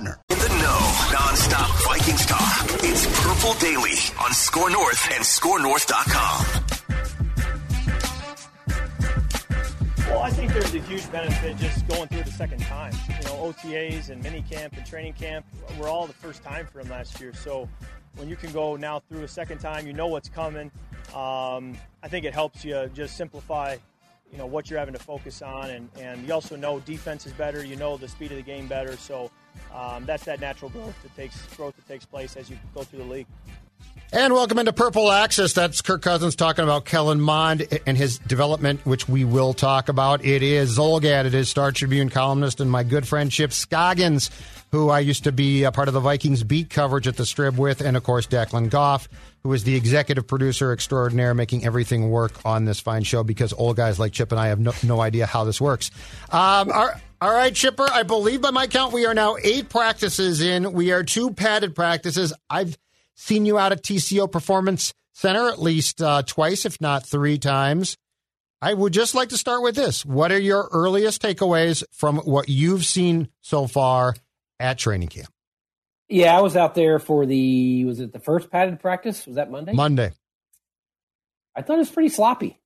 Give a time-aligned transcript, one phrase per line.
[0.00, 0.80] In the know,
[1.12, 2.64] non-stop Vikings talk.
[2.82, 6.46] It's Purple Daily on Score North and ScoreNorth.com.
[10.08, 12.94] Well, I think there's a huge benefit just going through the second time.
[13.08, 15.44] You know, OTAs and mini camp and training camp
[15.78, 17.34] were all the first time for him last year.
[17.34, 17.68] So
[18.16, 20.70] when you can go now through a second time, you know what's coming.
[21.14, 23.76] Um, I think it helps you just simplify,
[24.32, 27.32] you know, what you're having to focus on, and, and you also know defense is
[27.34, 27.62] better.
[27.62, 28.96] You know the speed of the game better.
[28.96, 29.30] So
[29.74, 33.00] um, that's that natural growth that takes growth that takes place as you go through
[33.00, 33.26] the league.
[34.12, 35.52] And welcome into Purple Access.
[35.52, 40.24] That's Kirk Cousins talking about Kellen Mond and his development, which we will talk about.
[40.24, 44.32] It is Zulgad, it is Star Tribune columnist, and my good friend Chip Scoggins,
[44.72, 47.56] who I used to be a part of the Vikings beat coverage at the Strib
[47.56, 49.08] with, and of course Declan Goff,
[49.44, 53.76] who is the executive producer extraordinaire, making everything work on this fine show because old
[53.76, 55.92] guys like Chip and I have no, no idea how this works.
[56.30, 56.90] Um, all,
[57.20, 60.72] all right, Chipper, I believe by my count we are now eight practices in.
[60.72, 62.32] We are two padded practices.
[62.48, 62.78] I've
[63.14, 67.96] seen you out at TCO Performance Center at least uh, twice, if not three times.
[68.62, 70.04] I would just like to start with this.
[70.04, 74.14] What are your earliest takeaways from what you've seen so far
[74.58, 75.28] at training camp?
[76.08, 79.26] Yeah, I was out there for the was it the first padded practice?
[79.26, 79.72] Was that Monday?
[79.72, 80.12] Monday.
[81.54, 82.58] I thought it was pretty sloppy.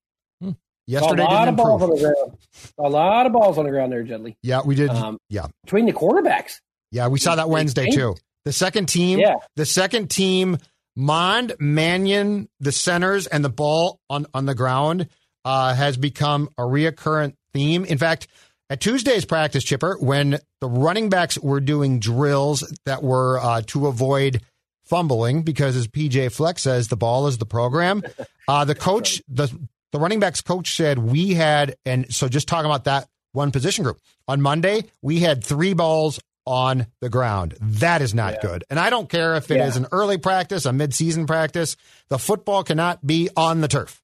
[0.87, 2.39] Yesterday a lot of balls on the ground.
[2.78, 4.37] A lot of balls on the ground there, Judley.
[4.43, 4.91] Yeah, we did.
[4.91, 6.61] Um, yeah, Between the quarterbacks.
[6.91, 8.17] yeah, we saw that Wednesday too.
[8.45, 9.37] The second team, Yeah.
[9.56, 10.59] the second team,
[10.97, 15.09] Mond, Mannion, the centers, and the ball on on the ground
[15.45, 17.84] uh, has become a reoccurrent theme.
[17.84, 18.28] In fact,
[18.71, 23.87] at Tuesday's practice, Chipper, when the running backs were doing drills that were uh, to
[23.87, 24.41] avoid
[24.84, 28.03] fumbling, because as PJ Fleck says, the ball is the program.
[28.47, 29.49] Uh, the coach, the
[29.94, 33.84] the running backs coach said we had, and so just talking about that one position
[33.84, 37.55] group on Monday, we had three balls on the ground.
[37.60, 38.65] That is not good.
[38.69, 39.83] And I don't care if it is Yeah.
[39.83, 41.77] an early practice, a midseason practice.
[42.09, 44.03] The football cannot be on the turf.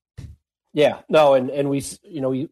[0.73, 2.49] Yeah, no, and and we you know we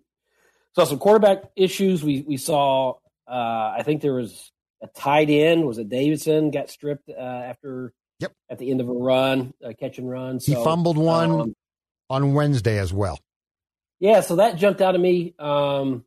[0.74, 2.02] saw some quarterback issues.
[2.02, 2.94] We we saw
[3.30, 4.50] uh, I think there was
[4.82, 8.32] a tight end was it Davidson got stripped uh, after Yep.
[8.50, 10.40] at the end of a run uh, catch and run.
[10.44, 11.54] He fumbled one um,
[12.10, 13.20] on Wednesday as well.
[14.00, 15.34] Yeah, so that jumped out of me.
[15.38, 16.04] Um,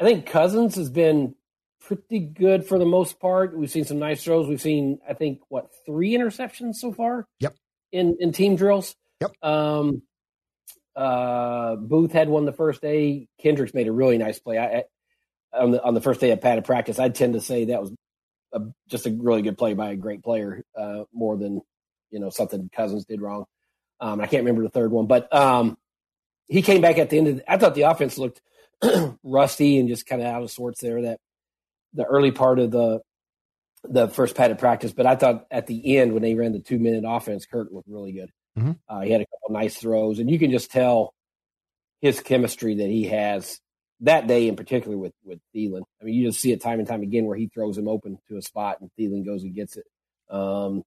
[0.00, 1.34] I think Cousins has been
[1.80, 3.56] pretty good for the most part.
[3.56, 4.48] We've seen some nice throws.
[4.48, 7.26] We've seen, I think, what three interceptions so far.
[7.40, 7.54] Yep.
[7.92, 8.94] In in team drills.
[9.20, 9.32] Yep.
[9.42, 10.02] Um,
[10.94, 13.28] uh, Booth had one the first day.
[13.40, 14.58] Kendricks made a really nice play.
[14.58, 14.84] I, I
[15.52, 17.92] on the on the first day of padded practice, I'd tend to say that was
[18.52, 21.60] a, just a really good play by a great player, uh, more than
[22.10, 23.46] you know something Cousins did wrong.
[24.00, 25.78] Um, I can't remember the third one, but um,
[26.48, 27.36] he came back at the end of.
[27.36, 28.40] The, I thought the offense looked
[29.22, 31.02] rusty and just kind of out of sorts there.
[31.02, 31.18] That
[31.94, 33.00] the early part of the
[33.84, 36.78] the first padded practice, but I thought at the end when they ran the two
[36.78, 38.30] minute offense, Kirk looked really good.
[38.58, 38.78] Mhm.
[38.88, 41.12] Uh, he had a couple nice throws, and you can just tell
[42.00, 43.60] his chemistry that he has
[44.00, 45.82] that day in particular with with Thielen.
[46.00, 48.18] I mean, you just see it time and time again where he throws him open
[48.28, 49.86] to a spot and Thielen goes and gets it.
[50.28, 50.82] Um,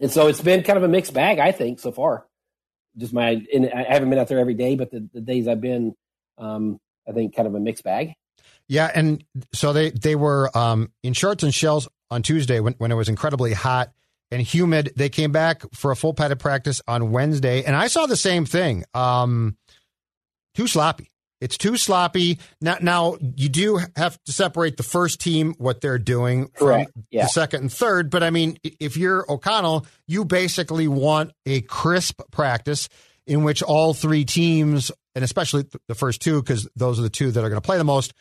[0.00, 2.26] and so it's been kind of a mixed bag, I think, so far.
[2.96, 5.60] Just my, and I haven't been out there every day, but the, the days I've
[5.60, 5.94] been,
[6.38, 8.14] um, I think, kind of a mixed bag.
[8.68, 12.92] Yeah, and so they they were um, in shorts and shells on Tuesday when, when
[12.92, 13.92] it was incredibly hot
[14.30, 14.92] and humid.
[14.94, 18.44] They came back for a full padded practice on Wednesday, and I saw the same
[18.46, 18.84] thing.
[18.94, 19.56] Um,
[20.54, 21.09] too sloppy.
[21.40, 22.38] It's too sloppy.
[22.60, 26.92] Now, now you do have to separate the first team what they're doing Correct.
[26.92, 27.22] from Yeah.
[27.24, 28.10] the second and third.
[28.10, 32.88] But I mean, if you're O'Connell, you basically want a crisp practice
[33.26, 37.30] in which all three teams, and especially the first two, because those are the two
[37.30, 38.12] that are going to play the most,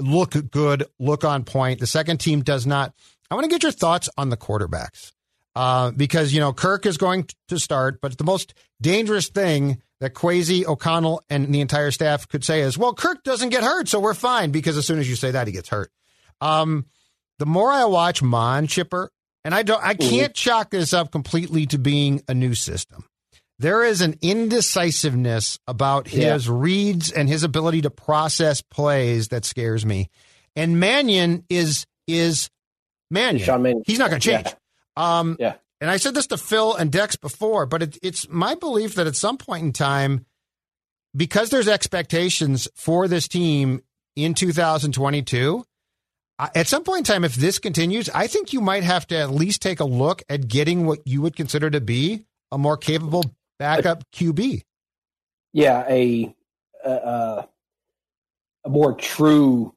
[0.00, 1.80] look good, look on point.
[1.80, 2.92] The second team does not.
[3.30, 5.12] I want to get your thoughts on the quarterbacks
[5.58, 10.14] uh, because you know Kirk is going to start, but the most dangerous thing that
[10.14, 13.98] Kwesi, O'Connell, and the entire staff could say is, "Well, Kirk doesn't get hurt, so
[13.98, 15.90] we're fine." Because as soon as you say that, he gets hurt.
[16.40, 16.86] Um,
[17.40, 19.10] the more I watch Mond Chipper,
[19.44, 23.04] and I don't, I can't chalk this up completely to being a new system.
[23.58, 26.52] There is an indecisiveness about his yeah.
[26.54, 30.08] reads and his ability to process plays that scares me.
[30.54, 32.48] And Mannion is is
[33.10, 33.44] Mannion.
[33.60, 33.82] Mannion.
[33.84, 34.46] He's not going to change.
[34.46, 34.54] Yeah.
[34.98, 35.54] Um, yeah.
[35.80, 39.06] And I said this to Phil and Dex before, but it, it's my belief that
[39.06, 40.26] at some point in time,
[41.14, 43.82] because there's expectations for this team
[44.16, 45.64] in 2022,
[46.38, 49.30] at some point in time, if this continues, I think you might have to at
[49.30, 53.24] least take a look at getting what you would consider to be a more capable
[53.58, 54.62] backup QB.
[55.52, 56.34] Yeah, a
[56.84, 57.48] a,
[58.64, 59.74] a more true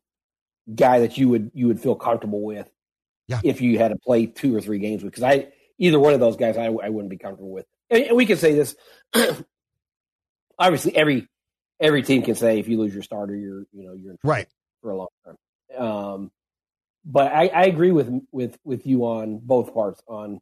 [0.73, 2.69] guy that you would you would feel comfortable with.
[3.31, 3.41] Yeah.
[3.43, 5.47] if you had to play two or three games with, because I
[5.77, 7.65] either one of those guys I, I wouldn't be comfortable with.
[7.89, 8.75] And, we can say this.
[10.59, 11.27] obviously, every
[11.79, 14.47] every team can say if you lose your starter, you're you know you're right
[14.81, 15.37] for a long time.
[15.77, 16.31] Um,
[17.03, 20.01] but I, I agree with with with you on both parts.
[20.07, 20.39] On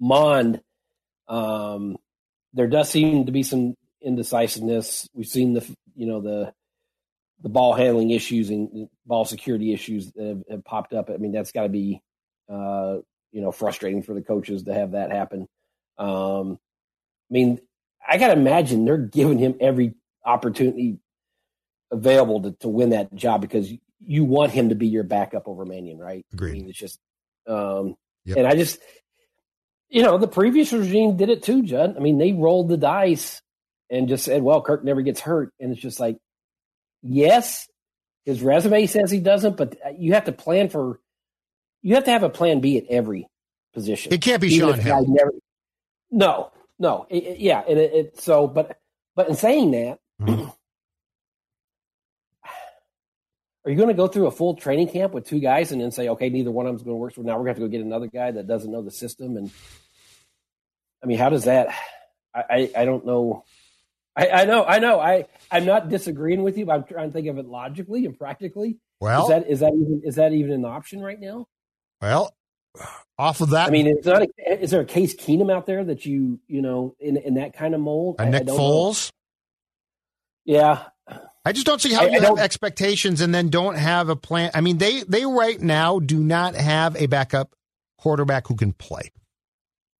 [0.00, 0.60] Mond,
[1.28, 1.96] um,
[2.52, 5.08] there does seem to be some indecisiveness.
[5.14, 6.52] We've seen the you know the
[7.42, 11.10] the ball handling issues and ball security issues that have, have popped up.
[11.10, 12.02] I mean, that's got to be
[12.48, 12.98] uh,
[13.32, 15.46] you know frustrating for the coaches to have that happen.
[15.98, 16.58] Um,
[17.30, 17.60] I mean,
[18.06, 19.94] I got to imagine they're giving him every
[20.24, 20.98] opportunity
[21.90, 23.70] available to, to win that job because
[24.04, 26.24] you want him to be your backup over Mannion, right?
[26.32, 26.50] Agreed.
[26.50, 26.98] I mean, it's just,
[27.46, 28.38] um, yep.
[28.38, 28.78] and I just,
[29.88, 31.96] you know, the previous regime did it too, Judd.
[31.96, 33.40] I mean, they rolled the dice
[33.90, 35.52] and just said, well, Kirk never gets hurt.
[35.60, 36.18] And it's just like,
[37.02, 37.68] yes,
[38.24, 41.00] his resume says he doesn't, but you have to plan for,
[41.82, 43.28] you have to have a plan B at every
[43.72, 44.12] position.
[44.12, 45.06] It can't be Shaun Hill.
[45.06, 45.32] Never,
[46.10, 47.06] no, no.
[47.08, 47.62] It, it, yeah.
[47.68, 48.78] And it, it, so, but,
[49.14, 50.48] but in saying that, mm-hmm.
[53.64, 55.90] are you going to go through a full training camp with two guys and then
[55.90, 57.14] say, okay, neither one of them is going to work?
[57.14, 58.90] So now we're going to have to go get another guy that doesn't know the
[58.90, 59.36] system.
[59.36, 59.50] And
[61.02, 61.68] I mean, how does that?
[62.34, 63.44] I, I, I don't know.
[64.16, 64.98] I, I, know, I know.
[64.98, 68.18] I, I'm not disagreeing with you, but I'm trying to think of it logically and
[68.18, 68.78] practically.
[69.00, 71.48] Well, is that is that even is that even an option right now?
[72.00, 72.34] Well,
[73.18, 74.28] off of that, I mean, is, not a,
[74.62, 77.74] is there a Case Keenum out there that you you know in in that kind
[77.74, 78.16] of mold?
[78.18, 79.10] A Nick Foles.
[80.46, 80.54] Know.
[80.54, 80.84] Yeah,
[81.44, 84.16] I just don't see how I, you I have expectations and then don't have a
[84.16, 84.50] plan.
[84.54, 87.54] I mean, they they right now do not have a backup
[87.98, 89.12] quarterback who can play.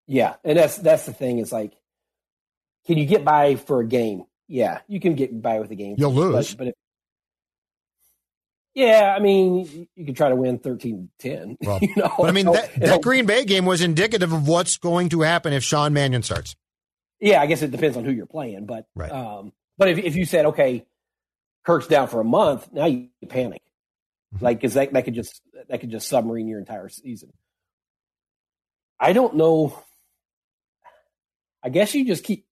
[0.08, 1.38] Yeah, and that's that's the thing.
[1.38, 1.72] Is like,
[2.86, 4.24] can you get by for a game?
[4.48, 5.96] Yeah, you can get by with a game.
[5.98, 6.74] You'll lose, but, but if,
[8.74, 11.56] yeah, I mean, you could try to win 13-10.
[11.62, 14.76] Well, you know, but I mean, that, that Green Bay game was indicative of what's
[14.76, 16.54] going to happen if Sean Mannion starts.
[17.18, 19.10] Yeah, I guess it depends on who you're playing, but right.
[19.10, 20.84] um, but if if you said okay
[21.66, 23.60] Kirk's down for a month, now you panic.
[24.34, 24.44] Mm-hmm.
[24.44, 27.32] Like, cause that, that could just, that could just submarine your entire season.
[29.00, 29.82] I don't know.
[31.64, 32.45] I guess you just keep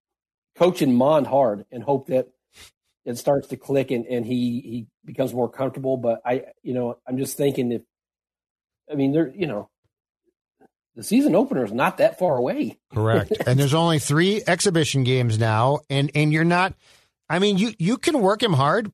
[0.57, 2.29] coaching Mond hard and hope that
[3.05, 5.97] it starts to click and, and he, he becomes more comfortable.
[5.97, 7.83] But I, you know, I'm just thinking if,
[8.91, 9.69] I mean, there, you know,
[10.97, 12.79] the season opener is not that far away.
[12.93, 13.33] Correct.
[13.47, 15.81] and there's only three exhibition games now.
[15.91, 16.75] And, and you're not,
[17.29, 18.91] I mean, you, you can work him hard,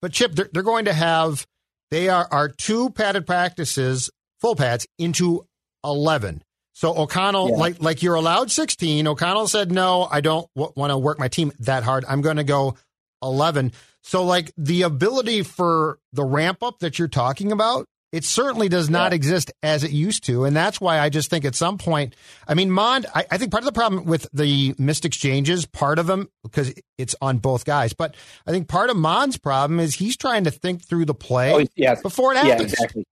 [0.00, 1.46] but Chip, they're, they're going to have
[1.92, 4.10] they are are two padded practices,
[4.40, 5.44] full pads into
[5.84, 6.42] eleven.
[6.82, 7.56] So O'Connell, yeah.
[7.58, 9.06] like like you're allowed 16.
[9.06, 12.04] O'Connell said, no, I don't w- want to work my team that hard.
[12.08, 12.74] I'm going to go
[13.22, 13.70] 11.
[14.02, 18.90] So like the ability for the ramp up that you're talking about it certainly does
[18.90, 19.14] not yeah.
[19.14, 20.44] exist as it used to.
[20.44, 22.16] And that's why I just think at some point,
[22.48, 26.00] I mean, Mond, I, I, think part of the problem with the missed exchanges, part
[26.00, 29.94] of them, because it's on both guys, but I think part of Mond's problem is
[29.94, 32.02] he's trying to think through the play oh, yes.
[32.02, 32.60] before it happens.
[32.60, 33.04] Yeah, exactly.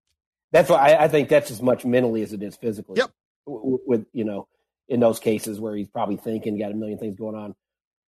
[0.52, 2.96] That's why I, I, think that's as much mentally as it is physically.
[2.98, 3.10] Yep.
[3.86, 4.46] With, you know,
[4.88, 7.54] in those cases where he's probably thinking, got a million things going on.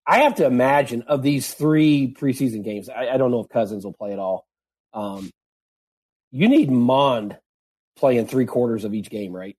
[0.07, 3.85] I have to imagine of these three preseason games, I, I don't know if Cousins
[3.85, 4.47] will play at all.
[4.93, 5.31] Um,
[6.33, 7.39] you need Mond
[7.97, 9.57] playing three quarters of each game, right?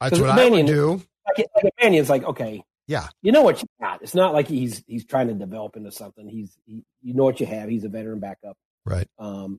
[0.00, 1.02] That's what Mannion, I would do.
[1.26, 4.02] Like, like Mannion's like, okay, yeah, you know what you got.
[4.02, 6.28] It's not like he's he's trying to develop into something.
[6.28, 7.68] He's he, you know what you have.
[7.68, 9.08] He's a veteran backup, right?
[9.18, 9.58] Um,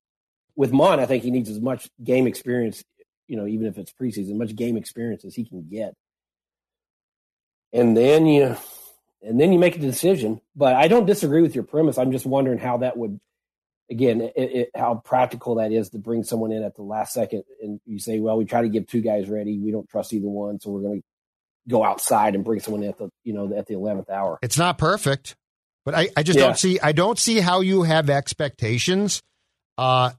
[0.55, 2.83] with Mond, I think he needs as much game experience,
[3.29, 5.93] you know, even if it's preseason, much game experience as he can get.
[7.71, 8.57] And then you,
[9.21, 10.41] and then you make a decision.
[10.55, 11.97] But I don't disagree with your premise.
[11.97, 13.19] I'm just wondering how that would
[13.89, 17.43] again, it, it, how practical that is to bring someone in at the last second,
[17.61, 19.59] and you say, "Well, we try to give two guys ready.
[19.59, 21.03] We don't trust either one, so we're going to
[21.69, 24.57] go outside and bring someone in at the you know at the eleventh hour." It's
[24.57, 25.35] not perfect,
[25.85, 26.45] but I, I just yeah.
[26.45, 29.21] don't see I don't see how you have expectations,
[29.77, 30.11] uh,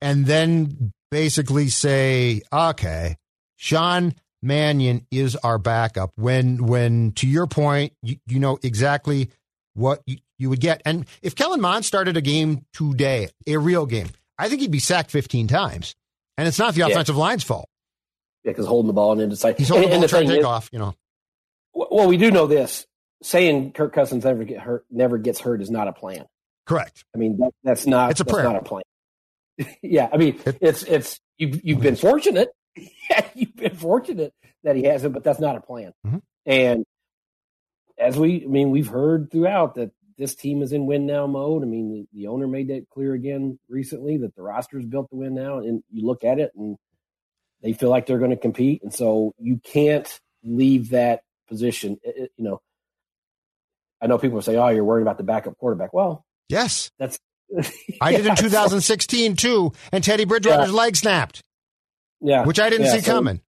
[0.00, 3.16] and then basically say, "Okay,
[3.56, 4.14] Sean."
[4.44, 6.10] Mannion is our backup.
[6.16, 9.30] When, when to your point, you, you know exactly
[9.74, 10.82] what you, you would get.
[10.84, 14.80] And if Kellen Mond started a game today, a real game, I think he'd be
[14.80, 15.94] sacked 15 times.
[16.36, 17.20] And it's not the offensive yeah.
[17.20, 17.68] line's fault.
[18.42, 19.56] Yeah, because holding the ball and then decide.
[19.56, 20.94] He's holding and, the ball and trying to take off, you know.
[21.74, 22.86] Well, we do know this.
[23.22, 26.26] Saying Kirk Cousins never get hurt, never gets hurt is not a plan.
[26.66, 27.04] Correct.
[27.14, 28.10] I mean, that, that's not.
[28.10, 28.42] It's a prayer.
[28.42, 28.82] not a plan.
[29.82, 32.50] Yeah, I mean, it's it's you've you've been fortunate.
[33.34, 34.32] you've been fortunate
[34.64, 35.92] that he hasn't, but that's not a plan.
[36.06, 36.18] Mm-hmm.
[36.46, 36.84] And
[37.98, 41.62] as we, I mean, we've heard throughout that this team is in win now mode.
[41.62, 45.10] I mean, the, the owner made that clear again recently that the roster is built
[45.10, 45.58] to win now.
[45.58, 46.76] And you look at it and
[47.62, 48.82] they feel like they're going to compete.
[48.82, 50.08] And so you can't
[50.42, 51.98] leave that position.
[52.02, 52.60] It, it, you know,
[54.00, 55.92] I know people say, oh, you're worried about the backup quarterback.
[55.92, 57.18] Well, yes, that's.
[58.00, 61.42] I did in 2016 too, and Teddy Bridgewater's leg snapped.
[62.20, 63.40] Yeah, which I didn't see so, coming.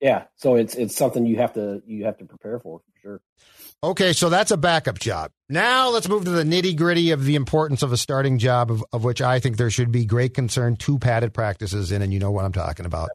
[0.00, 3.20] Yeah, so it's it's something you have to you have to prepare for for sure.
[3.82, 5.30] Okay, so that's a backup job.
[5.48, 8.84] Now let's move to the nitty gritty of the importance of a starting job, of,
[8.92, 10.76] of which I think there should be great concern.
[10.76, 13.10] Two padded practices in, and you know what I'm talking about.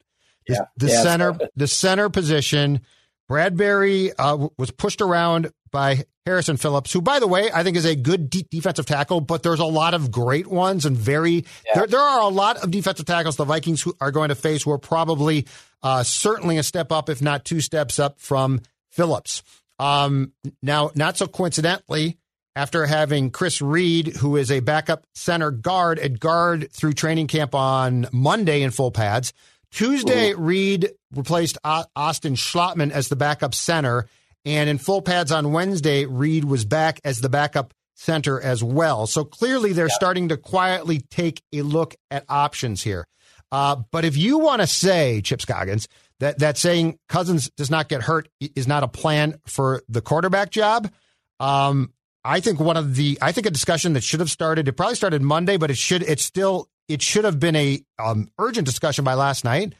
[0.47, 0.65] The, yeah.
[0.77, 2.81] the yeah, center, the center position.
[3.29, 7.83] Bradbury uh, was pushed around by Harrison Phillips, who, by the way, I think is
[7.83, 11.73] a good de- defensive tackle, but there's a lot of great ones and very, yeah.
[11.75, 14.63] there, there are a lot of defensive tackles the Vikings who are going to face
[14.63, 15.45] who are probably
[15.81, 18.61] uh, certainly a step up, if not two steps up from
[18.91, 19.43] Phillips.
[19.79, 22.17] Um, now, not so coincidentally,
[22.55, 27.55] after having Chris Reed, who is a backup center guard at guard through training camp
[27.55, 29.33] on Monday in full pads,
[29.71, 30.37] Tuesday, Ooh.
[30.37, 34.07] Reed replaced Austin Schlottmann as the backup center.
[34.45, 39.07] And in full pads on Wednesday, Reed was back as the backup center as well.
[39.07, 39.95] So clearly they're yeah.
[39.95, 43.07] starting to quietly take a look at options here.
[43.51, 45.87] Uh, but if you want to say, Chip Scoggins,
[46.19, 50.49] that, that saying Cousins does not get hurt is not a plan for the quarterback
[50.49, 50.91] job,
[51.39, 51.93] um,
[52.25, 54.67] I think one of the I think a discussion that should have started.
[54.67, 58.31] It probably started Monday, but it should it's still it should have been a um,
[58.39, 59.73] urgent discussion by last night.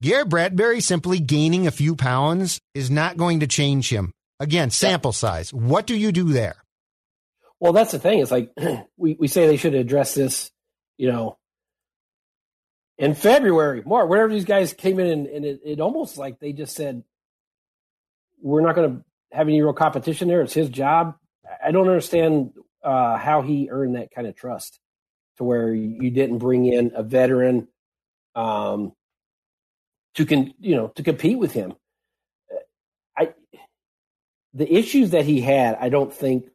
[0.00, 4.12] Garrett Bradbury simply gaining a few pounds is not going to change him.
[4.38, 5.52] Again, sample size.
[5.52, 6.62] What do you do there?
[7.58, 8.20] Well, that's the thing.
[8.20, 8.52] It's like
[8.96, 10.52] we, we say they should address this,
[10.96, 11.36] you know,
[12.98, 16.52] in February, March, whenever these guys came in, and, and it, it almost like they
[16.52, 17.02] just said,
[18.40, 19.04] we're not going to
[19.36, 20.42] have any real competition there.
[20.42, 21.16] It's his job.
[21.64, 22.52] I don't understand
[22.84, 24.78] uh, how he earned that kind of trust
[25.38, 27.68] to where you didn't bring in a veteran
[28.34, 28.92] um,
[30.18, 31.74] to can you know to compete with him.
[33.16, 33.34] I
[34.52, 36.48] the issues that he had, I don't think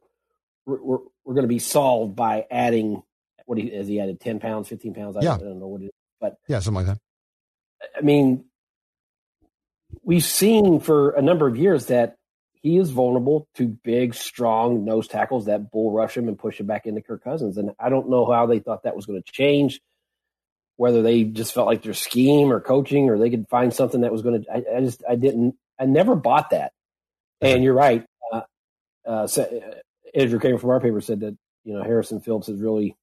[0.66, 3.02] were, were, were going to be solved by adding
[3.46, 5.16] what he has he added ten pounds, fifteen pounds.
[5.16, 5.36] I, yeah.
[5.36, 5.90] I don't know what it is,
[6.20, 6.98] but yeah, something like that.
[7.96, 8.44] I mean,
[10.02, 12.16] we've seen for a number of years that
[12.52, 16.66] he is vulnerable to big, strong nose tackles that bull rush him and push him
[16.66, 17.56] back into Kirk Cousins.
[17.56, 19.80] And I don't know how they thought that was going to change,
[20.76, 24.12] whether they just felt like their scheme or coaching or they could find something that
[24.12, 24.50] was going to.
[24.50, 26.72] I, I just, I didn't, I never bought that.
[27.40, 28.06] And you're right.
[28.32, 28.42] Uh,
[29.06, 29.28] uh,
[30.14, 32.96] Andrew Krammer from our paper said that, you know, Harrison Phillips has really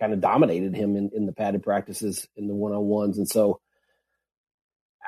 [0.00, 3.18] kind of dominated him in, in the padded practices in the one on ones.
[3.18, 3.60] And so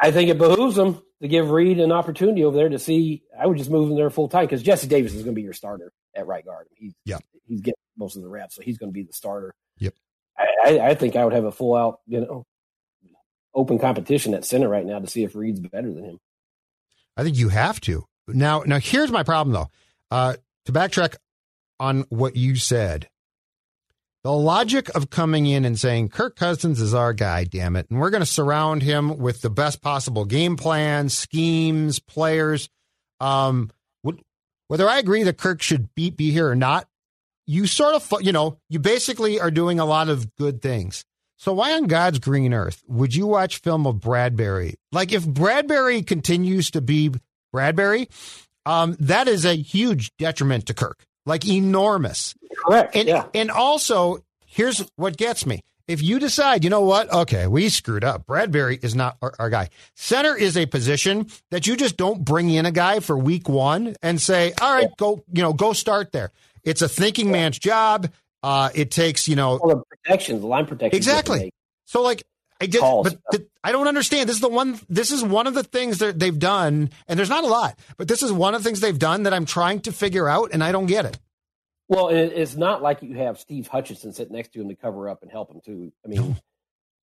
[0.01, 3.23] I think it behooves them to give Reed an opportunity over there to see.
[3.39, 5.43] I would just move him there full time because Jesse Davis is going to be
[5.43, 6.67] your starter at right guard.
[6.75, 7.19] He's yeah.
[7.47, 9.55] he's getting most of the reps, so he's going to be the starter.
[9.79, 9.95] Yep.
[10.39, 12.45] I, I, think I would have a full out, you know,
[13.55, 16.19] open competition at center right now to see if Reed's better than him.
[17.17, 18.63] I think you have to now.
[18.67, 19.71] Now here's my problem though.
[20.11, 21.17] Uh, to backtrack
[21.81, 23.09] on what you said,
[24.23, 27.87] the logic of coming in and saying, Kirk Cousins is our guy, damn it.
[27.91, 32.69] And we're going to surround him with the best possible game plans, schemes, players.
[33.21, 33.71] Um,
[34.69, 36.89] whether I agree that Kirk should be, be here or not,
[37.47, 41.05] you sort of, you know, you basically are doing a lot of good things.
[41.39, 44.77] So why on God's green earth would you watch film of Bradbury?
[44.93, 47.13] Like if Bradbury continues to be
[47.53, 48.09] Bradbury,
[48.65, 52.35] um, that is a huge detriment to Kirk like enormous.
[52.57, 52.97] Correct.
[52.97, 53.27] And, yeah.
[53.35, 55.63] And also, here's what gets me.
[55.87, 57.13] If you decide, you know what?
[57.13, 58.27] Okay, we screwed up.
[58.27, 59.69] Bradbury is not our, our, guy.
[59.95, 63.95] Center is a position that you just don't bring in a guy for week one
[64.03, 66.33] and say, all right, go, you know, go start there.
[66.67, 68.13] It's a thinking man's job.
[68.43, 70.97] Uh, it takes you know well, the protection, the line protection.
[70.97, 71.51] exactly.
[71.87, 72.23] So like
[72.61, 73.09] I did, Calls.
[73.09, 74.29] but th- I don't understand.
[74.29, 74.79] This is the one.
[74.89, 78.09] This is one of the things that they've done, and there's not a lot, but
[78.09, 80.63] this is one of the things they've done that I'm trying to figure out, and
[80.63, 81.19] I don't get it.
[81.89, 85.23] Well, it's not like you have Steve Hutchinson sitting next to him to cover up
[85.23, 85.93] and help him too.
[86.05, 86.37] I mean,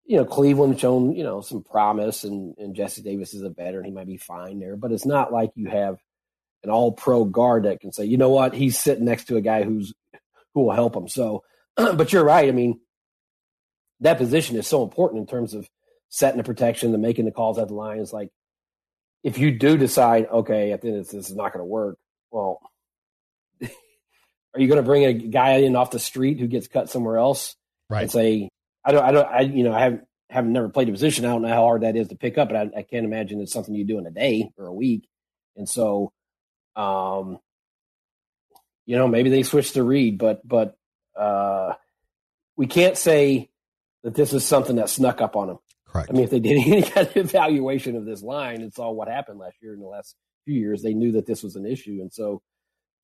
[0.07, 3.85] you know, Cleveland shown you know some promise, and and Jesse Davis is a veteran;
[3.85, 4.77] he might be fine there.
[4.77, 5.99] But it's not like you have
[6.63, 9.41] an All Pro guard that can say, you know what, he's sitting next to a
[9.41, 9.93] guy who's
[10.55, 11.09] who will help him.
[11.09, 11.43] So,
[11.77, 12.49] but you're right.
[12.49, 12.81] I mean,
[14.01, 15.69] that position is so important in terms of
[16.09, 18.01] setting the protection and making the calls at the line.
[18.01, 18.31] It's like
[19.23, 21.99] if you do decide, okay, at the end this, this is not going to work.
[22.31, 22.61] Well,
[23.63, 27.19] are you going to bring a guy in off the street who gets cut somewhere
[27.19, 27.55] else
[27.89, 28.03] Right.
[28.03, 28.49] and say,
[28.85, 31.25] I don't, I don't, I, you know, I haven't, haven't never played a position.
[31.25, 33.41] I don't know how hard that is to pick up, but I, I can't imagine
[33.41, 35.09] it's something you do in a day or a week.
[35.57, 36.13] And so,
[36.81, 37.39] um,
[38.87, 40.77] you know, maybe they switch to Reed, but, but,
[41.19, 41.75] uh,
[42.57, 43.51] we can't say
[44.03, 45.59] that this is something that snuck up on them.
[45.87, 46.09] Correct.
[46.11, 49.09] I mean, if they did any kind of evaluation of this line and saw what
[49.09, 50.15] happened last year in the last
[50.47, 51.99] few years, they knew that this was an issue.
[52.01, 52.41] And so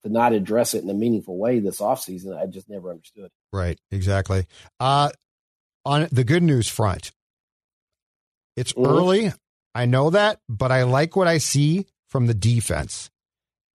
[0.03, 3.29] to not address it in a meaningful way this offseason, I just never understood.
[3.51, 4.45] Right, exactly.
[4.79, 5.09] Uh,
[5.85, 7.11] on the good news front,
[8.55, 8.87] it's Mhm.
[8.87, 9.31] early.
[9.75, 13.09] I know that, but I like what I see from the defense.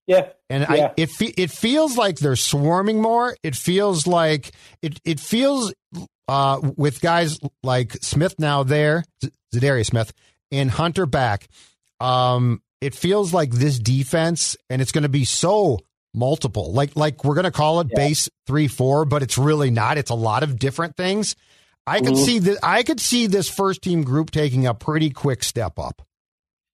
[0.08, 0.30] Yeah.
[0.50, 0.88] And Yeah.
[0.88, 3.36] I, it fe- it feels like they're swarming more.
[3.44, 5.74] It feels like it it feels
[6.28, 9.04] uh, with guys like Smith now there,
[9.54, 10.14] Za'Darius Smith
[10.52, 11.48] and Hunter back.
[12.00, 15.80] Um, it feels like this defense, and it's going to be so
[16.14, 16.74] multiple.
[16.74, 17.96] Like like we're going to call it Yeah.
[18.08, 19.98] base three four, but it's really not.
[19.98, 21.36] It's a lot of different things.
[21.88, 22.26] I could Mhm.
[22.26, 22.58] see that.
[22.64, 26.02] I could see this first team group taking a pretty quick step up.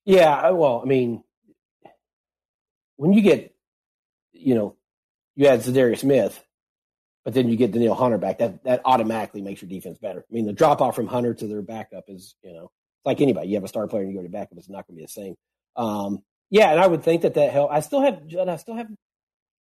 [0.06, 0.50] Yeah.
[0.52, 1.24] Well, I mean,
[2.98, 3.56] when you get,
[4.34, 4.76] you know,
[5.36, 6.44] you had Za'Darius Smith,
[7.24, 10.26] but then you get Danielle Hunter back, that, that automatically makes your defense better.
[10.30, 12.72] I mean, the drop off from Hunter to their backup is, you know,
[13.06, 13.50] like anybody.
[13.50, 15.06] You have a star player and you go to backup, it's not going to be
[15.06, 15.36] the same.
[15.76, 17.72] Um, yeah, and I would think that that help.
[17.72, 18.88] I still have, I still have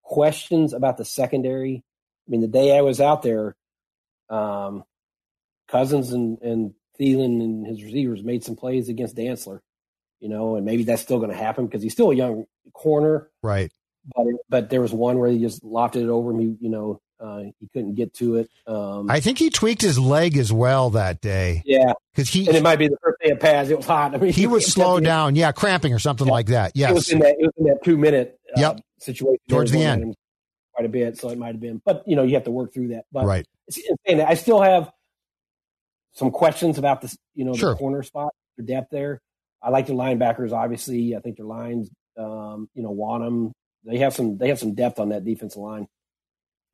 [0.03, 1.83] questions about the secondary.
[2.27, 3.57] I mean, the day I was out there,
[4.31, 4.85] um,
[5.69, 9.61] Cousins and, and Thielen and his receivers made some plays against Dantzler,
[10.25, 13.29] you know, and maybe that's still going to happen because he's still a young corner.
[13.43, 13.71] Right.
[14.17, 16.41] But but there was one where he just lofted it over him.
[16.41, 18.51] He you know uh, he couldn't get to it.
[18.67, 22.57] Um, I think he tweaked his leg as well that day yeah, because he and
[22.57, 23.69] it might be the first day of pads.
[23.69, 24.15] It was hot.
[24.15, 25.37] I mean, he was kept slowed getting- down.
[25.37, 26.33] Yeah, cramping or something Yeah.
[26.33, 26.73] like that.
[26.75, 27.13] It was Yes.
[27.13, 28.81] in that it was in that two minute uh, Yep.
[28.99, 30.15] situation Towards the end.
[30.75, 31.81] quite a bit, so it might have been.
[31.85, 33.05] But you know, you have to work through that.
[33.13, 33.47] But Right.
[33.69, 34.91] it's- it's saying that I still have
[36.13, 37.17] some questions about this.
[37.35, 37.71] You know, Sure.
[37.71, 39.21] the corner spot, the depth there.
[39.65, 40.53] I like the linebackers.
[40.53, 41.91] Obviously, I think their lines.
[42.19, 43.53] Um, you know, want them.
[43.85, 44.39] They have some.
[44.39, 45.89] They have some depth on that defensive line.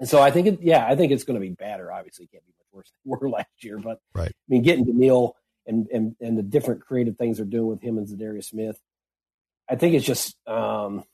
[0.01, 0.59] And so I think it.
[0.63, 1.91] Yeah, I think it's going to be better.
[1.93, 3.79] Obviously, it can't be much worse than we were last year.
[3.79, 4.29] But Right.
[4.31, 7.81] I mean, getting to Neil and and and the different creative things they're doing with
[7.81, 8.79] him and Za'Darius Smith.
[9.69, 11.05] I think it's just um,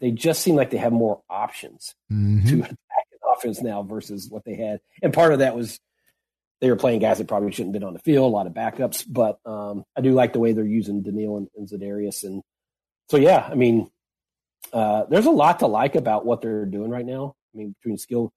[0.00, 2.46] they just seem like they have more options Mhm.
[2.48, 2.74] to attack
[3.12, 4.80] an offense now versus what they had.
[5.02, 5.78] And part of that was
[6.60, 8.54] they were playing guys that probably shouldn't have been on the field, a lot of
[8.54, 9.04] backups.
[9.06, 12.24] But um, I do like the way they're using Danielle and, and Za'Darius.
[12.24, 12.42] And
[13.10, 13.90] so, yeah, I mean,
[14.72, 17.34] uh, there's a lot to like about what they're doing right now.
[17.54, 18.32] I mean, between skill,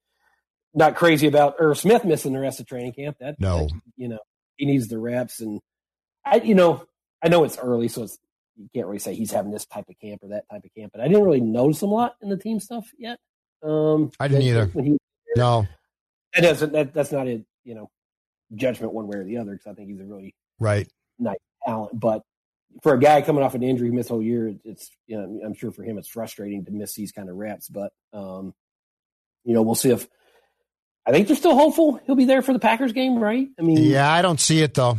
[0.74, 3.18] not crazy about Irv Smith missing the rest of training camp.
[3.20, 3.68] That, No.
[3.68, 4.20] that, you know,
[4.58, 5.40] he needs the reps.
[5.40, 5.62] And
[6.26, 6.84] I, you know,
[7.24, 8.18] I know it's early, so it's,
[8.58, 10.92] you can't really say he's having this type of camp or that type of camp,
[10.92, 13.18] but I didn't really notice him a lot in the team stuff yet.
[13.64, 14.70] Um, I didn't either.
[15.36, 15.66] No.
[16.36, 17.46] that doesn't, that, that's not it.
[17.64, 17.90] you know,
[18.56, 20.88] judgment one way or the other because I think he's a really Right.
[21.18, 22.00] Nice talent.
[22.00, 22.22] But
[22.84, 25.54] for a guy coming off an injury, miss a whole year, it's you know I'm
[25.54, 27.70] sure for him it's frustrating to miss these kind of reps.
[27.70, 28.54] But um,
[29.44, 30.08] you know we'll see if
[31.06, 33.48] I think they're still hopeful he'll be there for the Packers game, right?
[33.58, 34.98] I mean, Yeah, I don't see it though.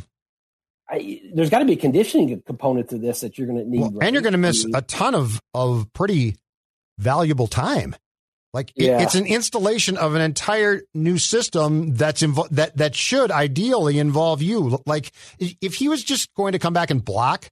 [0.88, 3.80] I, there's got to be a conditioning component to this that you're going to need,
[3.80, 4.06] Well, right?
[4.06, 6.34] and you're going to miss a ton of of pretty
[6.98, 7.94] valuable time.
[8.52, 9.02] Like it- Yeah.
[9.02, 14.42] it's an installation of an entire new system that's invo- that that should ideally involve
[14.42, 14.80] you.
[14.86, 17.48] Like if he was just going to come back and block,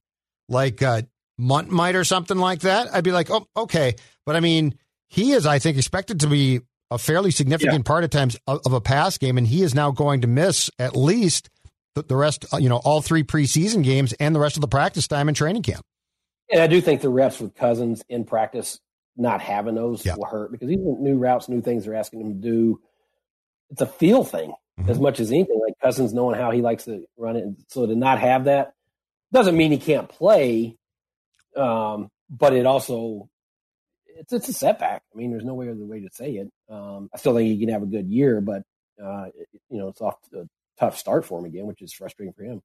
[0.49, 1.03] like uh,
[1.37, 3.95] Mundt might or something like that, I'd be like, oh, okay.
[4.25, 4.75] But I mean,
[5.09, 6.59] he is, I think, expected to be
[6.91, 9.91] a fairly significant part at times of, of a pass game, and he is now
[9.91, 11.49] going to miss at least
[11.95, 14.67] the, the rest, uh, you know, all three preseason games and the rest of the
[14.67, 15.81] practice time in training camp.
[16.51, 18.79] And I do think the reps with Cousins in practice,
[19.19, 20.15] not having those Yeah.
[20.15, 22.81] will hurt because these new routes, new things they're asking him to do.
[23.69, 24.89] It's a feel thing Mhm.
[24.89, 25.59] as much as anything.
[25.59, 28.73] Like Cousins knowing how he likes to run it, and so to not have that
[29.31, 30.77] doesn't mean he can't play.
[31.55, 33.29] Um, but it also
[34.05, 35.03] it's it's a setback.
[35.13, 36.49] I mean, there's no way other way to say it.
[36.69, 38.63] Um, I still think he can have a good year, but
[39.01, 40.45] uh, it, you know, it's off to a
[40.79, 42.61] tough start for him again, which is frustrating for him.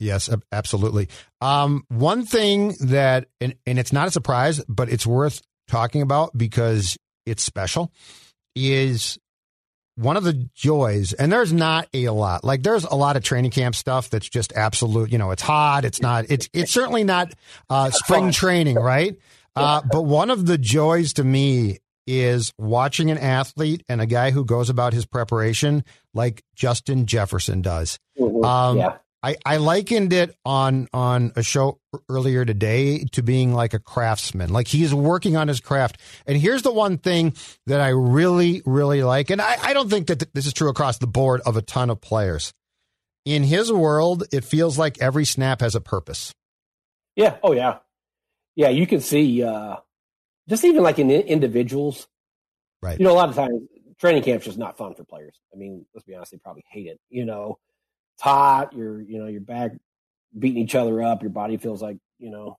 [0.00, 1.08] Yes, absolutely.
[1.40, 6.36] Um, one thing that, and, and it's not a surprise, but it's worth talking about
[6.36, 7.92] because it's special,
[8.56, 9.18] is
[9.96, 12.44] one of the joys, and there's not a lot.
[12.44, 15.10] Like there's a lot of training camp stuff that's just absolute.
[15.10, 15.84] You know, it's hot.
[15.84, 16.26] It's not.
[16.28, 17.34] It's it's certainly not
[17.68, 19.16] uh, spring training, right?
[19.56, 24.30] Uh, but one of the joys to me is watching an athlete and a guy
[24.30, 27.98] who goes about his preparation like Justin Jefferson does.
[28.18, 28.44] Mm-hmm.
[28.44, 28.96] Um, yeah.
[29.22, 34.52] I, I likened it on on a show earlier today to being like a craftsman.
[34.52, 35.98] Like he's working on his craft.
[36.26, 37.34] And here's the one thing
[37.66, 39.30] that I really, really like.
[39.30, 41.90] And I, I don't think that this is true across the board of a ton
[41.90, 42.52] of players.
[43.24, 46.32] In his world, it feels like every snap has a purpose.
[47.16, 47.36] Yeah.
[47.42, 47.78] Oh yeah.
[48.54, 48.68] Yeah.
[48.68, 49.76] You can see uh
[50.48, 52.06] just even like in individuals.
[52.80, 52.98] Right.
[52.98, 53.62] You know, a lot of times
[53.98, 55.40] training camp's just not fun for players.
[55.52, 57.00] I mean, let's be honest, they probably hate it.
[57.10, 57.58] You know,
[58.18, 58.72] it's hot.
[58.72, 59.72] You're, you know, you're back
[60.36, 61.22] beating each other up.
[61.22, 62.56] Your body feels like, you know,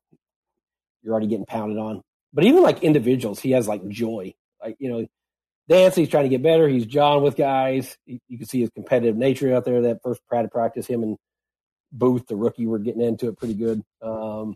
[1.04, 2.02] you're already getting pounded on.
[2.34, 4.34] But even like individuals, he has like joy.
[4.63, 5.06] Like, you know,
[5.67, 6.67] Dance, he's trying to get better.
[6.69, 7.98] He's John with guys.
[8.06, 9.82] You, you can see his competitive nature out there.
[9.82, 11.17] That first practice, practice, him and
[11.91, 13.84] Booth, the rookie, were getting into it pretty good.
[14.02, 14.56] Um,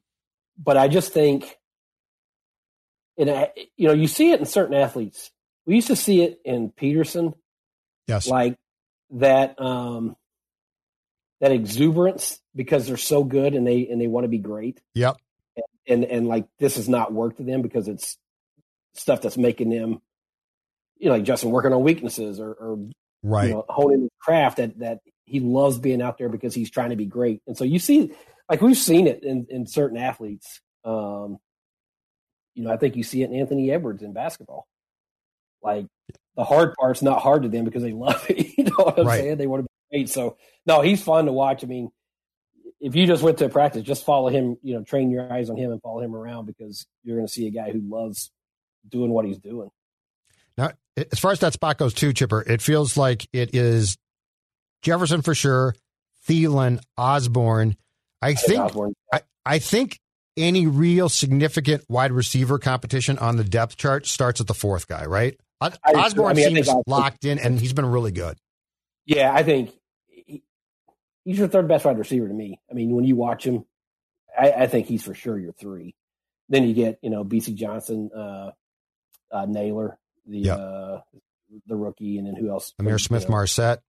[0.58, 1.58] but I just think,
[3.18, 5.32] and you know, you see it in certain athletes.
[5.66, 7.34] We used to see it in Peterson.
[8.08, 8.28] Yes.
[8.28, 8.58] Like
[9.12, 10.16] that, um,
[11.44, 14.80] that exuberance because they're so good and they and they want to be great.
[14.94, 15.18] Yep.
[15.58, 15.66] And,
[16.06, 18.18] and and, like this has not worked to them because it's
[18.94, 20.02] stuff that's making them,
[20.96, 22.88] you know, like Justin working on weaknesses or, or
[23.24, 26.72] right you know, honing his craft that that he loves being out there because he's
[26.72, 27.42] trying to be great.
[27.46, 28.14] And so you see,
[28.50, 30.62] like we've seen it in in certain athletes.
[30.86, 31.40] Um,
[32.54, 34.66] you know, I think you see it in Anthony Edwards in basketball.
[35.62, 35.88] Like
[36.38, 38.48] the hard part's not hard to them because they love it.
[38.58, 39.20] You know what I'm right.
[39.20, 39.38] saying?
[39.40, 40.10] They want to be great.
[40.10, 41.64] So no, he's fun to watch.
[41.64, 41.92] I mean,
[42.80, 44.58] if you just went to practice, just follow him.
[44.62, 47.34] You know, train your eyes on him and follow him around because you're going to
[47.34, 48.32] see a guy who loves
[48.88, 49.70] doing what he's doing.
[50.58, 50.72] Now,
[51.12, 53.98] as far as that spot goes, too, Chipper, it feels like it is
[54.82, 55.76] Jefferson for sure,
[56.28, 57.76] Thielen, Osborn.
[58.22, 58.94] I think Osborn.
[59.12, 60.00] I, I think
[60.38, 65.06] any real significant wide receiver competition on the depth chart starts at the fourth guy,
[65.06, 65.40] right?
[65.62, 68.38] Osborn I mean, seems locked in, and he's been really good.
[69.06, 69.72] Yeah, I think
[71.26, 72.60] he's your third best wide receiver to me.
[72.70, 73.66] I mean, when you watch him,
[74.38, 75.96] I, I think he's for sure your three.
[76.50, 78.52] Then you get you know Bisi Johnson, uh,
[79.32, 80.58] uh, Nailor, the yep.
[80.58, 81.00] uh,
[81.68, 82.74] the rookie, and then who else?
[82.82, 83.82] Ihmir Smith Marsette.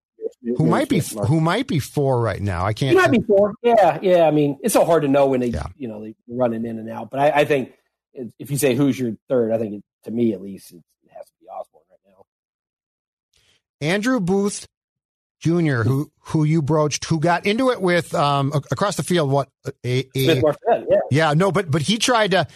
[0.56, 2.64] Who might be who might be four right now?
[2.64, 2.90] I can't.
[2.90, 3.54] He might be four.
[3.62, 4.24] Yeah, yeah.
[4.24, 5.66] I mean, it's so hard to know when they, yeah.
[5.76, 7.10] you know, they running in and out.
[7.10, 7.72] But I, I think
[8.38, 10.82] if you say who's your third, I think it, to me at least it
[11.16, 12.26] has to be Osborn right now.
[13.80, 14.66] Andrew Booth
[15.44, 19.30] Jr., who who you broached, who got into it with um, across the field.
[19.30, 19.50] What
[19.84, 20.82] a, a yeah.
[21.10, 22.46] yeah, no, but but he tried to.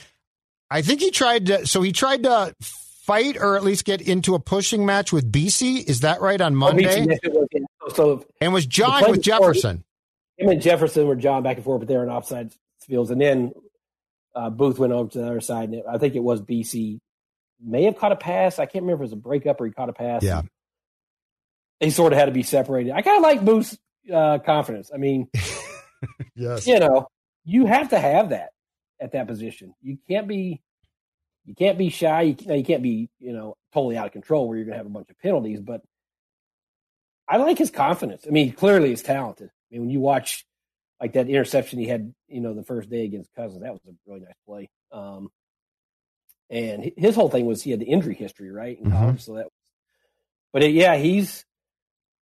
[0.70, 1.66] I think he tried to.
[1.66, 5.86] So he tried to fight or at least get into a pushing match with Bisi.
[5.86, 7.06] Is that right on Monday?
[7.26, 7.60] Oh, yeah.
[7.94, 9.84] So and was John with Jefferson?
[10.38, 13.10] Him and Jefferson were John back and forth, but they're on opposite fields.
[13.10, 13.52] And then
[14.34, 17.00] uh, Booth went over to the other side, and I think it was Bisi
[17.62, 18.58] may have caught a pass.
[18.58, 20.22] I can't remember if it was a breakup or he caught a pass.
[20.22, 20.42] Yeah
[21.80, 22.92] they sort of had to be separated.
[22.92, 23.78] I kind of like Booth's
[24.12, 24.90] uh, confidence.
[24.92, 25.28] I mean,
[26.34, 27.08] yes, you know,
[27.44, 28.50] you have to have that
[29.00, 29.74] at that position.
[29.80, 30.60] You can't be,
[31.44, 32.22] you can't be shy.
[32.22, 34.86] You, you can't be, you know, totally out of control where you're going to have
[34.86, 35.60] a bunch of penalties.
[35.60, 35.82] But
[37.28, 38.24] I like his confidence.
[38.26, 39.48] I mean, clearly he's talented.
[39.48, 40.44] I mean, when you watch
[41.00, 43.92] like that interception he had, you know, the first day against Cousins, that was a
[44.06, 44.68] really nice play.
[44.90, 45.30] Um,
[46.50, 48.78] and his whole thing was he had the injury history, right?
[48.78, 49.18] In college, mm-hmm.
[49.18, 49.46] so that.
[50.52, 51.44] But it, yeah, he's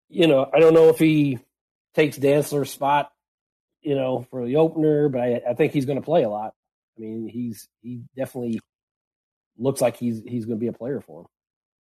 [0.09, 1.39] you know, I don't know if he
[1.95, 3.11] takes Dantzler's spot,
[3.83, 6.55] you know, for the opener, but I, I think he's going to play a lot.
[6.97, 8.61] I mean, he's he definitely
[9.59, 11.27] looks like he's he's going to be a player for him.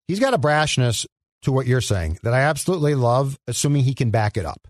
[0.08, 1.06] He's got a brashness
[1.44, 4.68] to what you're saying that I absolutely love, assuming he can back it up.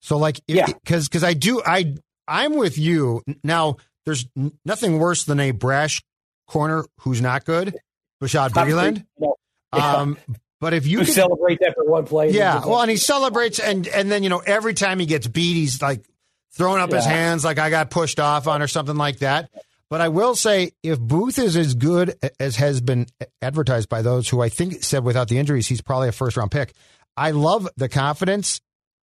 [0.00, 1.94] So, like, if, yeah, because because I do I
[2.28, 3.76] I'm with you now.
[4.04, 4.24] There's
[4.64, 6.00] nothing worse than a brash
[6.46, 7.74] corner who's not good,
[8.22, 9.04] Bashaud Breeland.
[9.18, 9.34] No.
[9.72, 10.16] Um,
[10.60, 12.64] but if you could, celebrate that for one play, yeah.
[12.64, 15.82] Well, and he celebrates, and and then you know every time he gets beat, he's
[15.82, 16.04] like
[16.52, 16.96] throwing up yeah.
[16.96, 19.50] his hands, like I got pushed off on or something like that.
[19.88, 23.06] But I will say, if Booth is as good as has been
[23.40, 26.50] advertised by those who I think said without the injuries, he's probably a first round
[26.50, 26.72] pick.
[27.16, 28.60] I love the confidence,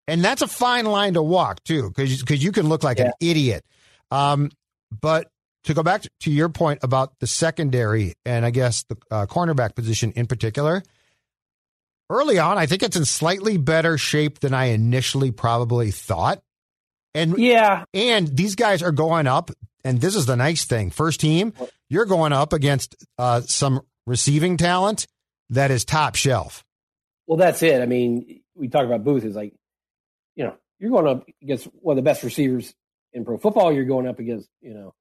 [0.07, 3.05] and that's a fine line to walk too, because because you can look like yeah.
[3.05, 3.63] an idiot.
[4.11, 4.51] Um,
[5.01, 5.29] but
[5.63, 9.75] to go back to your point about the secondary and I guess the uh, cornerback
[9.75, 10.83] position in particular,
[12.09, 16.41] early on, I think it's in slightly better shape than I initially probably thought.
[17.15, 19.51] And yeah, and these guys are going up,
[19.83, 20.89] and this is the nice thing.
[20.89, 21.53] First team,
[21.89, 25.05] you're going up against uh, some receiving talent
[25.49, 26.63] that is top shelf.
[27.27, 27.81] Well, that's it.
[27.81, 29.53] I mean, we talk about Booth is like,
[30.35, 32.73] you know, you're going up against one of the best receivers
[33.13, 33.71] in pro football.
[33.71, 34.93] You're going up against, you know,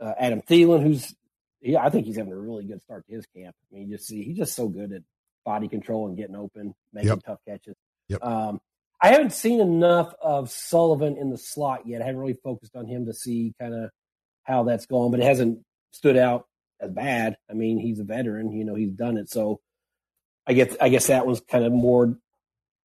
[0.00, 1.14] uh, Adam Thielen, who's,
[1.60, 3.54] yeah, I think he's having a really good start to his camp.
[3.72, 5.02] I mean, you just see he's just so good at
[5.44, 7.20] body control and getting open, making Yep.
[7.24, 7.74] tough catches.
[8.08, 8.24] Yep.
[8.24, 8.60] Um,
[9.02, 12.02] I haven't seen enough of Sullivan in the slot yet.
[12.02, 13.90] I haven't really focused on him to see kind of
[14.44, 15.60] how that's going, but it hasn't
[15.92, 16.46] stood out
[16.80, 17.36] as bad.
[17.50, 19.30] I mean, he's a veteran, you know, he's done it.
[19.30, 19.60] So
[20.46, 22.16] I guess I guess that one's kind of more.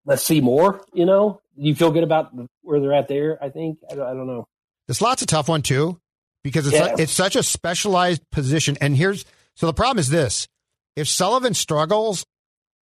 [0.06, 0.86] Let's see more.
[0.94, 3.38] You know, you feel good about where they're at there.
[3.44, 4.46] I think I don't, I don't know.
[4.88, 6.00] The slot's a tough one too
[6.44, 6.96] because it's Yeah.
[7.00, 8.78] it's such a specialized position.
[8.80, 10.48] And here's so the problem is this:
[10.96, 12.26] if Sullivan struggles,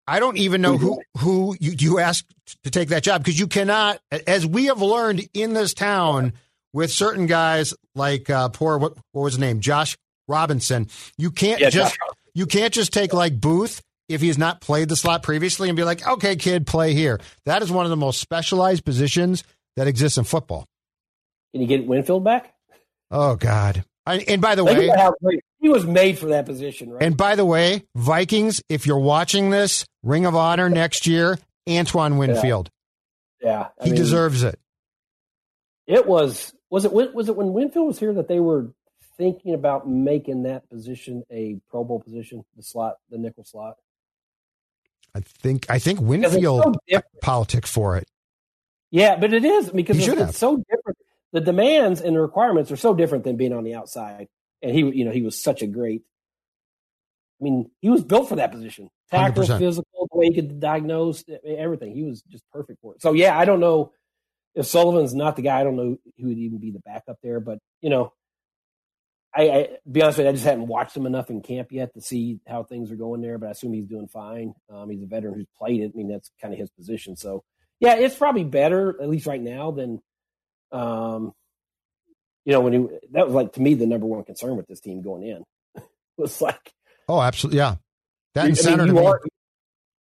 [0.06, 2.24] I don't even know who who you, you ask
[2.64, 6.32] to take that job because you cannot, as we have learned in this town
[6.72, 10.88] with certain guys like uh, poor what what was his name, Josh Robinson.
[11.18, 14.88] You can't Yeah, just Josh you can't just take like Booth if he's not played
[14.88, 17.20] the slot previously and be like, okay, kid, play here.
[17.44, 19.44] That is one of the most specialized positions
[19.76, 20.66] that exists in football.
[21.52, 22.54] Can you get Winfield back?
[23.10, 23.84] Oh God!
[24.06, 27.02] And by the Think way, about how great he was made for that position, right?
[27.02, 31.38] and by the way, Vikings, if you're watching this, Ring of Honor next year,
[31.68, 32.68] Antoine Winfield.
[33.40, 34.58] yeah, I He mean, deserves it.
[35.86, 38.72] It was was it was it when Winfield was here that they were
[39.18, 43.76] thinking about making that position a Pro Bowl position, the slot, the nickel slot.
[45.14, 47.20] I think I think Winfield so different.
[47.20, 48.08] politic for it.
[48.90, 50.98] Yeah, but it is because He it's, it's so different.
[51.32, 54.28] The demands and the requirements are so different than being on the outside.
[54.60, 56.02] And he, you know, he was such a great.
[57.40, 58.88] I mean, he was built for that position.
[59.10, 59.58] Tackle, 100%.
[59.58, 61.94] physical, the way he could diagnose everything.
[61.94, 63.02] He was just perfect for it.
[63.02, 63.92] So yeah, I don't know
[64.54, 65.60] if Sullivan's not the guy.
[65.60, 67.40] I don't know who would even be the backup there.
[67.40, 68.12] But you know,
[69.34, 71.94] I, I be honest with you, I just haven't watched him enough in camp yet
[71.94, 73.38] to see how things are going there.
[73.38, 74.54] But I assume he's doing fine.
[74.70, 75.92] Um, he's a veteran who's played it.
[75.94, 77.16] I mean, that's kind of his position.
[77.16, 77.42] So
[77.80, 80.00] yeah, it's probably better at least right now than,
[80.72, 81.32] um,
[82.44, 82.78] you know, when he
[83.12, 85.44] that was like to me the number one concern with this team going in
[86.16, 86.72] was like
[87.08, 87.58] Oh, absolutely.
[87.58, 87.76] Yeah.
[88.34, 89.06] That and mean, center to you me.
[89.06, 89.20] are,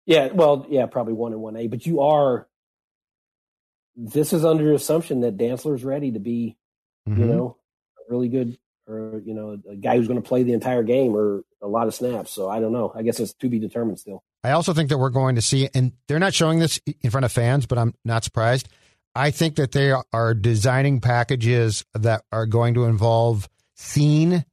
[0.05, 2.47] yeah, well, yeah, probably one and one A, but you are.
[3.97, 6.57] This is under assumption that Dantzler's ready to be,
[7.07, 7.19] you Mhm.
[7.29, 7.57] know,
[7.99, 11.15] a really good or you know a guy who's going to play the entire game
[11.17, 12.31] or a lot of snaps.
[12.33, 12.93] So I don't know.
[12.95, 14.23] I guess it's to be determined still.
[14.45, 17.25] I also think that we're going to see, and they're not showing this in front
[17.25, 18.69] of fans, but I'm not surprised.
[19.19, 24.45] I think that they are designing packages that are going to involve Cine,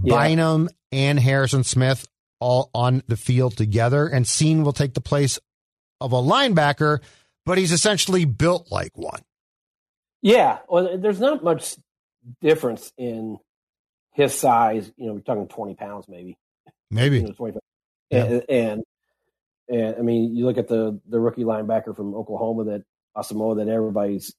[0.00, 0.14] Yeah.
[0.14, 2.06] Bynum, and Harrison Smith
[2.38, 4.06] all on the field together.
[4.06, 5.40] And Cine will take the place
[6.00, 7.00] of a linebacker,
[7.44, 9.22] but he's essentially built like one.
[10.22, 11.74] Yeah, well, there's not much
[12.40, 13.38] difference in
[14.12, 14.92] his size.
[14.98, 16.38] You know, we're talking twenty pounds maybe.
[16.92, 17.16] Maybe.
[17.16, 17.60] you know, 25.
[18.10, 18.24] Yeah.
[18.24, 18.84] And, and
[19.68, 22.84] and I mean, you look at the the rookie linebacker from Oklahoma that
[23.16, 24.34] Asamoah that everybody's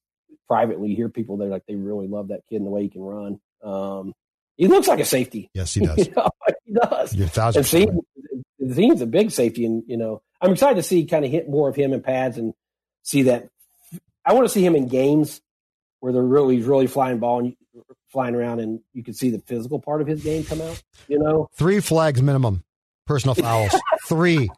[0.48, 3.02] privately hear people that like they really love that kid and the way he can
[3.02, 3.40] run.
[3.64, 4.14] Um,
[4.58, 5.50] he looks like a safety.
[5.54, 5.98] Yes, he does.
[6.08, 6.30] You know,
[6.66, 7.16] he does.
[7.16, 7.60] You're a thousand
[9.02, 11.76] a big safety, and you know, I'm excited to see kind of hit more of
[11.76, 12.54] him in pads and
[13.04, 13.50] see that.
[14.26, 15.42] I want to see him in games
[16.00, 17.56] where they're really really flying ball and
[18.12, 20.82] flying around, and you can see the physical part of his game come out.
[21.08, 22.64] You know, Three flags minimum,
[23.06, 23.74] personal fouls.
[24.08, 24.50] Three.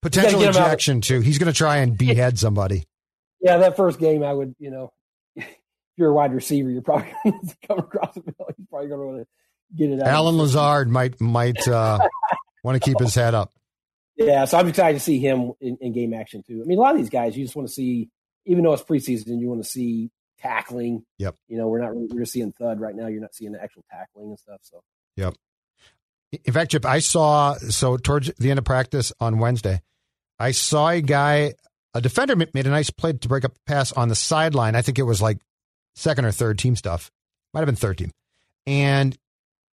[0.00, 1.20] Potential ejection, too.
[1.20, 2.84] He's going to try and behead somebody.
[3.40, 4.92] Yeah, that first game, I would, you know,
[5.36, 5.46] if
[5.96, 8.54] you're a wide receiver, you're probably going to come across the field.
[8.56, 10.08] You're probably going to want to get it out.
[10.08, 11.98] Allen Lazard might might uh,
[12.64, 13.52] want to keep his head up.
[14.16, 16.60] Yeah, so I'm excited to see him in, in game action too.
[16.62, 18.10] I mean, a lot of these guys, you just want to see,
[18.46, 21.04] even though it's preseason, you want to see tackling.
[21.18, 21.36] Yep.
[21.46, 23.06] You know, we're not we're just seeing thud right now.
[23.06, 24.58] You're not seeing the actual tackling and stuff.
[24.62, 24.82] So
[25.18, 25.34] Yep.
[26.44, 29.80] In fact, Chip, I saw so towards the end of practice on Wednesday,
[30.38, 31.54] I saw a guy,
[31.94, 34.74] a defender made a nice play to break up a pass on the sideline.
[34.76, 35.38] I think it was like
[35.96, 37.10] second or third team stuff.
[37.54, 38.10] Might have been third team.
[38.66, 39.16] And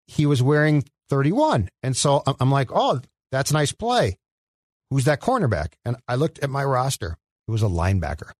[0.06, 1.68] he was wearing 31.
[1.82, 4.18] And so I'm- I'm like, oh, that's a nice play.
[4.90, 5.72] Who's that cornerback?
[5.84, 7.16] And I looked at my roster.
[7.48, 8.30] It was a linebacker.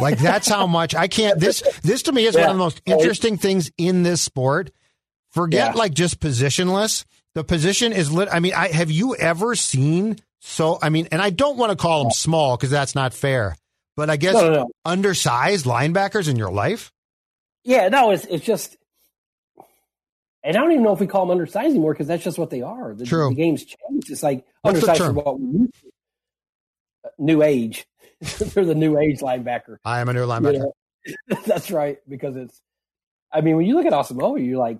[0.00, 1.38] Like that's how much I can't.
[1.40, 4.70] This this to me is one of the most interesting things in this sport.
[5.30, 5.78] Forget Yeah.
[5.78, 7.04] like just positionless.
[7.34, 8.28] The position is lit.
[8.32, 10.78] I mean, I have you ever seen so?
[10.82, 13.56] I mean, and I don't want to call them small because that's not fair.
[13.96, 14.70] But I guess no, no, no.
[14.84, 16.92] undersized linebackers in your life.
[17.64, 18.76] Yeah, no, it's it's just
[20.42, 22.48] And I don't even know if we call them undersized anymore because that's just what
[22.50, 22.94] they are.
[22.94, 23.28] The, True.
[23.28, 24.10] the game's changed.
[24.10, 25.88] It's like What's undersized for what we used to.
[27.04, 27.86] Uh, New age.
[28.38, 29.76] They're the new age linebacker.
[29.84, 30.58] I am a new You linebacker.
[30.60, 30.72] know?
[31.46, 31.98] That's right.
[32.08, 32.60] Because it's,
[33.32, 34.78] I mean, when you look at Asamoah, you're like,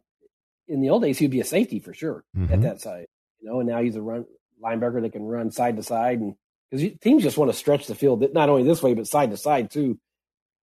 [0.68, 2.50] in the old days, he'd be a safety for sure Mhm.
[2.52, 3.06] at that side,
[3.40, 4.24] you know, and now he's a run
[4.62, 6.20] linebacker that can run side to side.
[6.20, 6.34] And
[6.70, 9.36] because teams just want to stretch the field, not only this way, but side to
[9.36, 9.98] side too.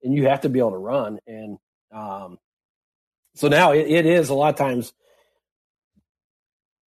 [0.04, 1.20] And you have to be able to run.
[1.28, 1.58] And,
[1.92, 2.38] um,
[3.36, 4.94] so now it, it is a lot of times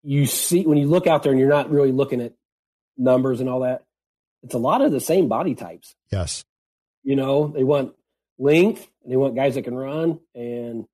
[0.03, 2.33] you see when you look out there and you're not really looking at
[2.97, 3.85] numbers and all that,
[4.43, 5.95] it's a lot of the same body types.
[6.11, 6.45] Yes.
[7.03, 7.95] You know, they want
[8.39, 10.21] length and they want guys that can run.
[10.35, 10.87] And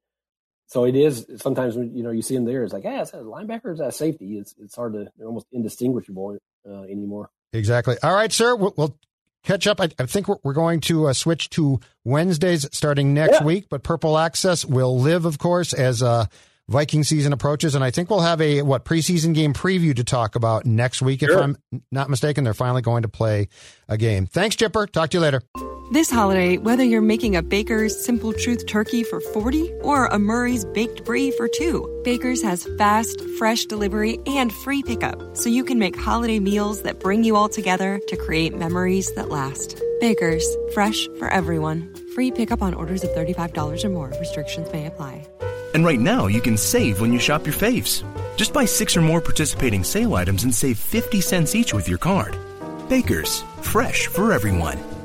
[0.66, 3.10] so it is sometimes when you know you see them there, it's like, yeah, is
[3.12, 4.38] that a linebacker is that safety?
[4.38, 7.30] It's it's hard to they're almost indistinguishable uh, anymore.
[7.52, 7.96] Exactly.
[8.02, 8.54] All right, sir.
[8.56, 8.98] We'll, we'll
[9.44, 9.80] catch up.
[9.80, 13.44] I, I think we're, we're going to uh, switch to Wednesdays starting next Yeah.
[13.44, 16.26] week, but Purple Access will live, of course, as uh,
[16.68, 17.76] Viking season approaches.
[17.76, 21.22] And I think we'll have a what preseason game preview to talk about next week.
[21.22, 21.56] If I'm
[21.92, 23.48] not mistaken, they're finally going to play
[23.88, 24.26] a game.
[24.26, 24.86] Thanks, Chipper.
[24.88, 25.42] Talk to you later.
[25.92, 30.64] This holiday, whether you're making a Baker's Simple Truth turkey for 40 or a Murray's
[30.64, 35.78] Baked Brie for 2, Baker's has fast, fresh delivery and free pickup, so you can
[35.78, 39.80] make holiday meals that bring you all together to create memories that last.
[40.00, 40.44] Baker's,
[40.74, 41.94] fresh for everyone.
[42.16, 44.12] Free pickup on orders of $35 or more.
[44.18, 45.24] Restrictions may apply.
[45.72, 48.02] And right now, you can save when you shop your faves.
[48.36, 51.98] Just buy six or more participating sale items and save 50 cents each with your
[51.98, 52.36] card.
[52.88, 54.95] Baker's, fresh for everyone.